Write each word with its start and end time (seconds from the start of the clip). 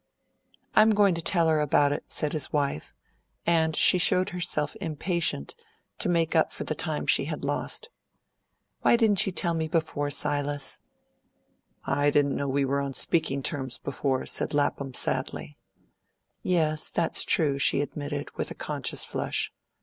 "I'm 0.75 0.95
going 0.95 1.13
to 1.13 1.21
tell 1.21 1.47
her 1.47 1.61
about 1.61 1.91
it," 1.91 2.05
said 2.07 2.33
his 2.33 2.51
wife, 2.51 2.95
and 3.45 3.75
she 3.75 3.99
showed 3.99 4.29
herself 4.29 4.75
impatient 4.81 5.53
to 5.99 6.09
make 6.09 6.35
up 6.35 6.51
for 6.51 6.63
the 6.63 6.73
time 6.73 7.05
she 7.05 7.25
had 7.25 7.45
lost. 7.45 7.91
"Why 8.81 8.95
didn't 8.97 9.27
you 9.27 9.31
tell 9.31 9.53
me 9.53 9.67
before, 9.67 10.09
Silas?" 10.09 10.79
"I 11.85 12.09
didn't 12.09 12.35
know 12.35 12.47
we 12.47 12.65
were 12.65 12.81
on 12.81 12.93
speaking 12.93 13.43
terms 13.43 13.77
before," 13.77 14.25
said 14.25 14.55
Lapham 14.55 14.95
sadly. 14.95 15.59
"Yes, 16.41 16.89
that's 16.89 17.23
true," 17.23 17.59
she 17.59 17.81
admitted, 17.81 18.31
with 18.35 18.49
a 18.49 18.55
conscious 18.55 19.05
flush. 19.05 19.53